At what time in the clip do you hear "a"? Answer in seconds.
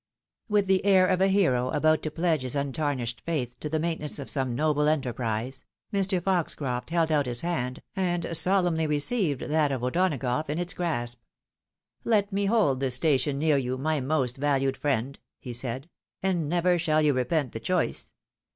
1.21-1.27